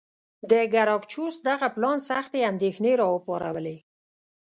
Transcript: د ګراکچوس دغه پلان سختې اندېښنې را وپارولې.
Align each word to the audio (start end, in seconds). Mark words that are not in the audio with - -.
د 0.51 0.53
ګراکچوس 0.73 1.35
دغه 1.49 1.67
پلان 1.75 1.97
سختې 2.09 2.39
اندېښنې 2.51 2.93
را 2.99 3.07
وپارولې. 3.15 3.77